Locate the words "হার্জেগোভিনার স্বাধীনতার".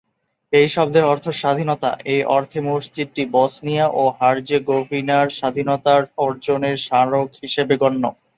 4.17-6.01